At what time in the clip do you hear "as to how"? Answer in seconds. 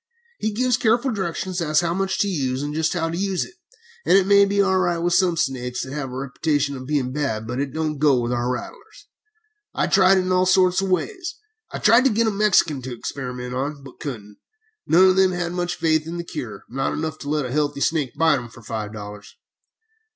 1.61-1.93